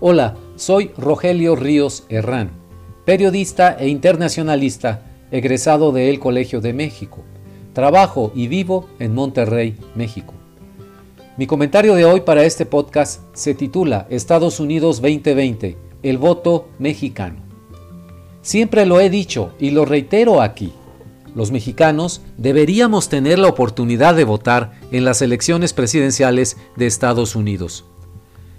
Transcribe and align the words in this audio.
Hola, 0.00 0.36
soy 0.54 0.92
Rogelio 0.96 1.56
Ríos 1.56 2.04
Herrán, 2.08 2.52
periodista 3.04 3.76
e 3.76 3.88
internacionalista 3.88 5.02
egresado 5.32 5.90
del 5.90 6.20
Colegio 6.20 6.60
de 6.60 6.72
México. 6.72 7.24
Trabajo 7.72 8.30
y 8.32 8.46
vivo 8.46 8.88
en 9.00 9.12
Monterrey, 9.12 9.76
México. 9.96 10.34
Mi 11.36 11.48
comentario 11.48 11.96
de 11.96 12.04
hoy 12.04 12.20
para 12.20 12.44
este 12.44 12.64
podcast 12.64 13.22
se 13.32 13.54
titula 13.54 14.06
Estados 14.08 14.60
Unidos 14.60 15.02
2020, 15.02 15.76
el 16.04 16.18
voto 16.18 16.68
mexicano. 16.78 17.40
Siempre 18.40 18.86
lo 18.86 19.00
he 19.00 19.10
dicho 19.10 19.50
y 19.58 19.72
lo 19.72 19.84
reitero 19.84 20.42
aquí. 20.42 20.72
Los 21.34 21.50
mexicanos 21.50 22.20
deberíamos 22.36 23.08
tener 23.08 23.40
la 23.40 23.48
oportunidad 23.48 24.14
de 24.14 24.22
votar 24.22 24.78
en 24.92 25.04
las 25.04 25.22
elecciones 25.22 25.72
presidenciales 25.72 26.56
de 26.76 26.86
Estados 26.86 27.34
Unidos. 27.34 27.84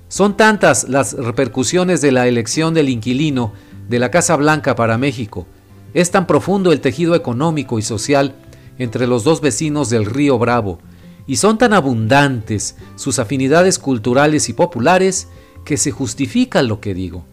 Son 0.09 0.35
tantas 0.35 0.89
las 0.89 1.13
repercusiones 1.13 2.01
de 2.01 2.11
la 2.11 2.27
elección 2.27 2.73
del 2.73 2.89
inquilino 2.89 3.53
de 3.87 3.99
la 3.99 4.09
Casa 4.09 4.35
Blanca 4.35 4.75
para 4.75 4.97
México, 4.97 5.45
es 5.93 6.09
tan 6.09 6.25
profundo 6.25 6.71
el 6.71 6.81
tejido 6.81 7.13
económico 7.13 7.77
y 7.77 7.83
social 7.83 8.35
entre 8.79 9.05
los 9.05 9.23
dos 9.23 9.39
vecinos 9.39 9.89
del 9.91 10.05
río 10.05 10.39
Bravo, 10.39 10.79
y 11.27 11.35
son 11.35 11.59
tan 11.59 11.73
abundantes 11.73 12.75
sus 12.95 13.19
afinidades 13.19 13.77
culturales 13.77 14.49
y 14.49 14.53
populares 14.53 15.27
que 15.63 15.77
se 15.77 15.91
justifica 15.91 16.63
lo 16.63 16.79
que 16.79 16.95
digo. 16.95 17.25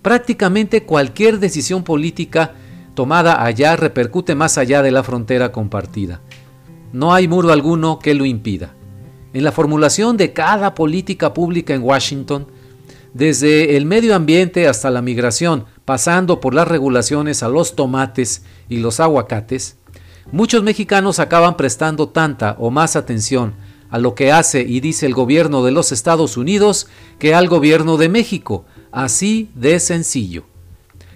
Prácticamente 0.00 0.84
cualquier 0.84 1.40
decisión 1.40 1.82
política 1.82 2.54
tomada 2.94 3.44
allá 3.44 3.74
repercute 3.74 4.36
más 4.36 4.56
allá 4.56 4.82
de 4.82 4.92
la 4.92 5.02
frontera 5.02 5.50
compartida. 5.50 6.20
No 6.92 7.12
hay 7.12 7.26
muro 7.26 7.50
alguno 7.50 7.98
que 7.98 8.14
lo 8.14 8.24
impida. 8.24 8.74
En 9.32 9.44
la 9.44 9.52
formulación 9.52 10.16
de 10.16 10.32
cada 10.32 10.74
política 10.74 11.32
pública 11.32 11.74
en 11.74 11.82
Washington, 11.82 12.46
desde 13.14 13.76
el 13.76 13.86
medio 13.86 14.14
ambiente 14.14 14.68
hasta 14.68 14.90
la 14.90 15.02
migración, 15.02 15.64
pasando 15.84 16.40
por 16.40 16.54
las 16.54 16.68
regulaciones 16.68 17.42
a 17.42 17.48
los 17.48 17.76
tomates 17.76 18.42
y 18.68 18.78
los 18.78 19.00
aguacates, 19.00 19.76
muchos 20.32 20.62
mexicanos 20.62 21.18
acaban 21.18 21.56
prestando 21.56 22.08
tanta 22.08 22.56
o 22.58 22.70
más 22.70 22.96
atención 22.96 23.54
a 23.90 23.98
lo 23.98 24.14
que 24.14 24.32
hace 24.32 24.62
y 24.62 24.80
dice 24.80 25.06
el 25.06 25.14
gobierno 25.14 25.64
de 25.64 25.72
los 25.72 25.92
Estados 25.92 26.36
Unidos 26.36 26.86
que 27.18 27.34
al 27.34 27.48
gobierno 27.48 27.96
de 27.96 28.08
México, 28.08 28.64
así 28.92 29.50
de 29.54 29.80
sencillo. 29.80 30.44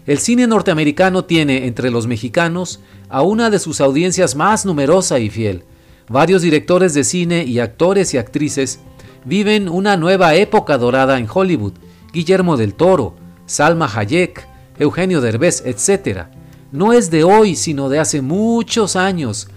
El 0.06 0.18
cine 0.18 0.46
norteamericano 0.46 1.24
tiene 1.24 1.66
entre 1.66 1.90
los 1.90 2.06
mexicanos 2.06 2.80
a 3.08 3.22
una 3.22 3.48
de 3.50 3.58
sus 3.58 3.80
audiencias 3.80 4.34
más 4.34 4.66
numerosa 4.66 5.18
y 5.18 5.30
fiel. 5.30 5.64
Varios 6.08 6.42
directores 6.42 6.92
de 6.92 7.02
cine 7.02 7.44
y 7.44 7.60
actores 7.60 8.12
y 8.12 8.18
actrices 8.18 8.80
viven 9.24 9.68
una 9.68 9.96
nueva 9.96 10.34
época 10.34 10.76
dorada 10.76 11.18
en 11.18 11.26
Hollywood. 11.32 11.72
Guillermo 12.12 12.56
del 12.56 12.74
Toro, 12.74 13.16
Salma 13.46 13.90
Hayek, 13.92 14.46
Eugenio 14.78 15.20
Derbez, 15.20 15.62
etc. 15.64 16.26
No 16.72 16.92
es 16.92 17.10
de 17.10 17.24
hoy, 17.24 17.56
sino 17.56 17.88
de 17.88 17.98
hace 17.98 18.20
muchos 18.20 18.96
años. 18.96 19.48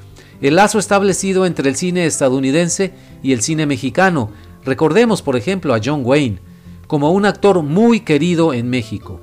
El 0.41 0.55
lazo 0.55 0.79
establecido 0.79 1.45
entre 1.45 1.69
el 1.69 1.75
cine 1.75 2.05
estadounidense 2.05 2.93
y 3.21 3.33
el 3.33 3.41
cine 3.41 3.65
mexicano. 3.65 4.31
Recordemos, 4.63 5.21
por 5.21 5.35
ejemplo, 5.35 5.73
a 5.73 5.81
John 5.83 6.01
Wayne, 6.03 6.39
como 6.87 7.11
un 7.11 7.25
actor 7.25 7.61
muy 7.61 8.01
querido 8.01 8.53
en 8.53 8.69
México. 8.69 9.19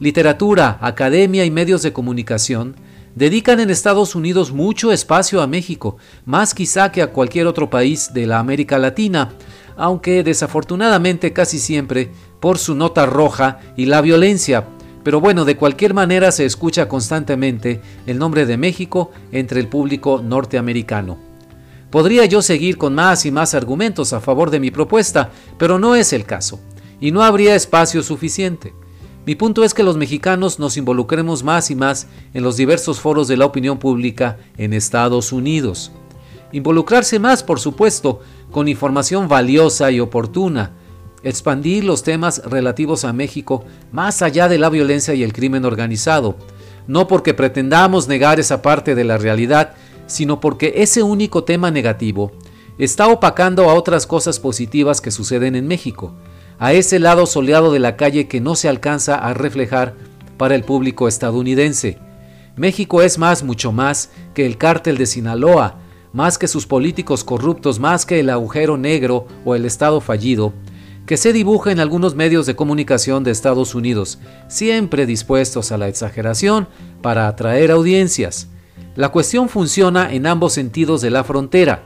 Literatura, 0.00 0.78
academia 0.80 1.44
y 1.44 1.50
medios 1.50 1.82
de 1.82 1.92
comunicación 1.92 2.76
dedican 3.18 3.58
en 3.58 3.68
Estados 3.68 4.14
Unidos 4.14 4.52
mucho 4.52 4.92
espacio 4.92 5.42
a 5.42 5.48
México, 5.48 5.96
más 6.24 6.54
quizá 6.54 6.92
que 6.92 7.02
a 7.02 7.10
cualquier 7.10 7.48
otro 7.48 7.68
país 7.68 8.14
de 8.14 8.26
la 8.26 8.38
América 8.38 8.78
Latina, 8.78 9.30
aunque 9.76 10.22
desafortunadamente 10.22 11.32
casi 11.32 11.58
siempre 11.58 12.12
por 12.38 12.58
su 12.58 12.76
nota 12.76 13.06
roja 13.06 13.58
y 13.76 13.86
la 13.86 14.02
violencia. 14.02 14.68
Pero 15.02 15.20
bueno, 15.20 15.44
de 15.44 15.56
cualquier 15.56 15.94
manera 15.94 16.30
se 16.30 16.44
escucha 16.44 16.88
constantemente 16.88 17.80
el 18.06 18.18
nombre 18.18 18.46
de 18.46 18.56
México 18.56 19.10
entre 19.32 19.58
el 19.58 19.66
público 19.66 20.22
norteamericano. 20.22 21.18
Podría 21.90 22.24
yo 22.26 22.40
seguir 22.40 22.78
con 22.78 22.94
más 22.94 23.26
y 23.26 23.32
más 23.32 23.52
argumentos 23.52 24.12
a 24.12 24.20
favor 24.20 24.50
de 24.50 24.60
mi 24.60 24.70
propuesta, 24.70 25.30
pero 25.58 25.80
no 25.80 25.96
es 25.96 26.12
el 26.12 26.24
caso, 26.24 26.60
y 27.00 27.10
no 27.10 27.24
habría 27.24 27.56
espacio 27.56 28.04
suficiente. 28.04 28.74
Mi 29.28 29.34
punto 29.34 29.62
es 29.62 29.74
que 29.74 29.82
los 29.82 29.98
mexicanos 29.98 30.58
nos 30.58 30.78
involucremos 30.78 31.44
más 31.44 31.70
y 31.70 31.74
más 31.74 32.06
en 32.32 32.42
los 32.42 32.56
diversos 32.56 32.98
foros 32.98 33.28
de 33.28 33.36
la 33.36 33.44
opinión 33.44 33.78
pública 33.78 34.38
en 34.56 34.72
Estados 34.72 35.32
Unidos. 35.32 35.92
Involucrarse 36.50 37.18
más, 37.18 37.42
por 37.42 37.60
supuesto, 37.60 38.20
con 38.50 38.68
información 38.68 39.28
valiosa 39.28 39.90
y 39.90 40.00
oportuna. 40.00 40.70
Expandir 41.22 41.84
los 41.84 42.02
temas 42.02 42.40
relativos 42.42 43.04
a 43.04 43.12
México 43.12 43.66
más 43.92 44.22
allá 44.22 44.48
de 44.48 44.56
la 44.56 44.70
violencia 44.70 45.12
y 45.12 45.22
el 45.22 45.34
crimen 45.34 45.66
organizado. 45.66 46.36
No 46.86 47.06
porque 47.06 47.34
pretendamos 47.34 48.08
negar 48.08 48.40
esa 48.40 48.62
parte 48.62 48.94
de 48.94 49.04
la 49.04 49.18
realidad, 49.18 49.74
sino 50.06 50.40
porque 50.40 50.72
ese 50.76 51.02
único 51.02 51.44
tema 51.44 51.70
negativo 51.70 52.32
está 52.78 53.08
opacando 53.08 53.68
a 53.68 53.74
otras 53.74 54.06
cosas 54.06 54.40
positivas 54.40 55.02
que 55.02 55.10
suceden 55.10 55.54
en 55.54 55.66
México 55.66 56.14
a 56.58 56.72
ese 56.72 56.98
lado 56.98 57.26
soleado 57.26 57.72
de 57.72 57.78
la 57.78 57.96
calle 57.96 58.26
que 58.26 58.40
no 58.40 58.56
se 58.56 58.68
alcanza 58.68 59.14
a 59.14 59.32
reflejar 59.34 59.94
para 60.36 60.54
el 60.54 60.64
público 60.64 61.06
estadounidense. 61.06 61.98
México 62.56 63.02
es 63.02 63.18
más, 63.18 63.44
mucho 63.44 63.70
más, 63.70 64.10
que 64.34 64.44
el 64.44 64.58
cártel 64.58 64.98
de 64.98 65.06
Sinaloa, 65.06 65.76
más 66.12 66.38
que 66.38 66.48
sus 66.48 66.66
políticos 66.66 67.22
corruptos, 67.22 67.78
más 67.78 68.04
que 68.04 68.18
el 68.20 68.30
agujero 68.30 68.76
negro 68.76 69.26
o 69.44 69.54
el 69.54 69.64
Estado 69.64 70.00
fallido, 70.00 70.52
que 71.06 71.16
se 71.16 71.32
dibuja 71.32 71.70
en 71.70 71.80
algunos 71.80 72.16
medios 72.16 72.46
de 72.46 72.56
comunicación 72.56 73.22
de 73.22 73.30
Estados 73.30 73.74
Unidos, 73.74 74.18
siempre 74.48 75.06
dispuestos 75.06 75.70
a 75.70 75.78
la 75.78 75.88
exageración 75.88 76.68
para 77.02 77.28
atraer 77.28 77.70
audiencias. 77.70 78.48
La 78.96 79.10
cuestión 79.10 79.48
funciona 79.48 80.12
en 80.12 80.26
ambos 80.26 80.54
sentidos 80.54 81.00
de 81.00 81.10
la 81.10 81.22
frontera. 81.22 81.84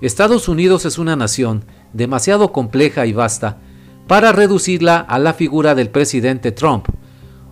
Estados 0.00 0.48
Unidos 0.48 0.84
es 0.84 0.98
una 0.98 1.14
nación 1.14 1.64
demasiado 1.92 2.52
compleja 2.52 3.06
y 3.06 3.12
vasta 3.12 3.58
para 4.08 4.32
reducirla 4.32 4.98
a 4.98 5.18
la 5.18 5.34
figura 5.34 5.74
del 5.76 5.90
presidente 5.90 6.50
Trump, 6.50 6.86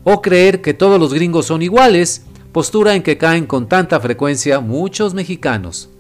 o 0.03 0.23
creer 0.23 0.63
que 0.63 0.75
todos 0.75 0.99
los 0.99 1.13
gringos 1.13 1.47
son 1.47 1.63
iguales, 1.63 2.25
postura 2.51 2.95
en 2.95 3.03
que 3.03 3.19
caen 3.19 3.47
con 3.47 3.69
tanta 3.69 4.01
frecuencia 4.01 4.61
muchos 4.61 5.13
mexicanos. 5.13 5.91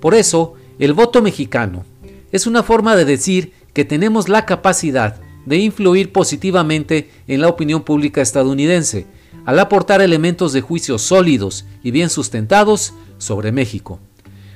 Por 0.00 0.14
eso, 0.14 0.54
el 0.78 0.94
voto 0.94 1.20
mexicano 1.20 1.84
es 2.32 2.46
una 2.46 2.62
forma 2.62 2.96
de 2.96 3.04
decir 3.04 3.52
que 3.74 3.84
tenemos 3.84 4.30
la 4.30 4.46
capacidad 4.46 5.20
de 5.44 5.58
influir 5.58 6.12
positivamente 6.12 7.10
en 7.26 7.42
la 7.42 7.48
opinión 7.48 7.82
pública 7.82 8.22
estadounidense, 8.22 9.06
al 9.44 9.58
aportar 9.58 10.00
elementos 10.00 10.54
de 10.54 10.62
juicio 10.62 10.98
sólidos 10.98 11.66
y 11.82 11.90
bien 11.90 12.08
sustentados 12.08 12.94
sobre 13.18 13.52
México. 13.52 14.00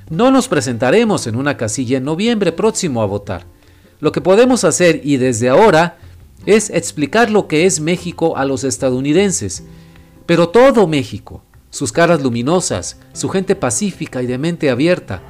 No 0.08 0.30
nos 0.30 0.48
presentaremos 0.48 1.26
en 1.26 1.36
una 1.36 1.56
casilla 1.56 1.98
en 1.98 2.04
noviembre 2.04 2.52
próximo 2.52 3.02
a 3.02 3.06
votar, 3.06 3.46
lo 4.04 4.12
que 4.12 4.20
podemos 4.20 4.64
hacer 4.64 5.00
y 5.02 5.16
desde 5.16 5.48
ahora 5.48 5.96
es 6.44 6.68
explicar 6.68 7.30
lo 7.30 7.48
que 7.48 7.64
es 7.64 7.80
México 7.80 8.36
a 8.36 8.44
los 8.44 8.62
estadounidenses, 8.62 9.64
pero 10.26 10.50
todo 10.50 10.86
México, 10.86 11.42
sus 11.70 11.90
caras 11.90 12.22
luminosas, 12.22 12.98
su 13.14 13.30
gente 13.30 13.56
pacífica 13.56 14.22
y 14.22 14.26
de 14.26 14.36
mente 14.36 14.68
abierta, 14.68 15.22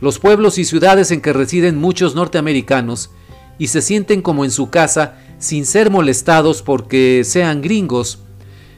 los 0.00 0.20
pueblos 0.20 0.58
y 0.58 0.64
ciudades 0.64 1.10
en 1.10 1.22
que 1.22 1.32
residen 1.32 1.76
muchos 1.76 2.14
norteamericanos 2.14 3.10
y 3.58 3.66
se 3.66 3.82
sienten 3.82 4.22
como 4.22 4.44
en 4.44 4.52
su 4.52 4.70
casa 4.70 5.18
sin 5.40 5.66
ser 5.66 5.90
molestados 5.90 6.62
porque 6.62 7.22
sean 7.24 7.60
gringos, 7.60 8.20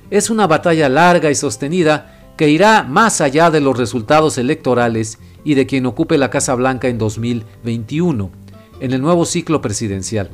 es 0.09 0.31
una 0.31 0.47
batalla 0.47 0.89
larga 0.89 1.31
y 1.31 1.35
sostenida 1.35 2.33
que 2.39 2.49
irá 2.49 2.85
más 2.85 3.21
allá 3.21 3.51
de 3.51 3.61
los 3.61 3.77
resultados 3.77 4.39
electorales 4.39 5.19
y 5.45 5.57
de 5.57 5.67
quien 5.67 5.85
ocupe 5.85 6.17
la 6.17 6.31
Casa 6.31 6.55
Blanca 6.55 6.89
en 6.89 6.97
2021 6.97 8.42
en 8.83 8.93
el 8.93 9.01
nuevo 9.01 9.25
ciclo 9.25 9.63
presidencial, 9.63 10.29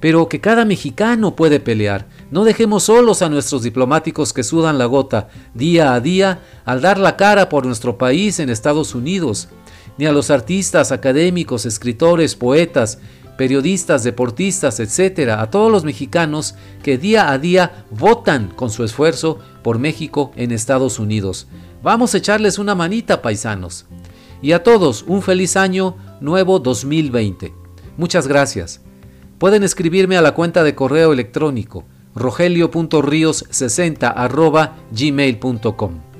pero 0.00 0.28
que 0.28 0.40
cada 0.40 0.64
mexicano 0.64 1.36
puede 1.36 1.60
pelear. 1.60 2.08
No 2.30 2.44
dejemos 2.44 2.82
solos 2.82 3.22
a 3.22 3.28
nuestros 3.30 3.62
diplomáticos 3.62 4.32
que 4.32 4.42
sudan 4.42 4.78
la 4.78 4.86
gota 4.86 5.28
día 5.54 5.94
a 5.94 6.00
día 6.00 6.40
al 6.64 6.82
dar 6.82 6.98
la 6.98 7.16
cara 7.16 7.48
por 7.48 7.64
nuestro 7.64 7.96
país 7.96 8.40
en 8.40 8.50
Estados 8.50 8.96
Unidos, 8.96 9.48
ni 9.96 10.06
a 10.06 10.12
los 10.12 10.30
artistas, 10.30 10.90
académicos, 10.90 11.66
escritores, 11.66 12.34
poetas, 12.34 12.98
periodistas, 13.38 14.02
deportistas, 14.02 14.80
etcétera, 14.80 15.40
a 15.40 15.50
todos 15.50 15.70
los 15.70 15.84
mexicanos 15.84 16.56
que 16.82 16.98
día 16.98 17.30
a 17.30 17.38
día 17.38 17.84
votan 17.90 18.48
con 18.48 18.70
su 18.70 18.82
esfuerzo 18.82 19.38
por 19.62 19.78
México 19.78 20.32
en 20.34 20.50
Estados 20.50 20.98
Unidos. 20.98 21.46
Vamos 21.82 22.12
a 22.14 22.18
echarles 22.18 22.58
una 22.58 22.74
manita, 22.74 23.22
paisanos. 23.22 23.86
Y 24.42 24.50
a 24.50 24.64
todos 24.64 25.04
un 25.06 25.22
feliz 25.22 25.56
año 25.56 25.96
nuevo 26.20 26.58
2020. 26.58 27.63
Muchas 27.96 28.26
gracias. 28.26 28.80
Pueden 29.38 29.62
escribirme 29.62 30.16
a 30.16 30.22
la 30.22 30.34
cuenta 30.34 30.62
de 30.64 30.74
correo 30.74 31.12
electrónico 31.12 31.84
rogelio.rios60 32.14 34.12
gmail.com. 34.90 36.13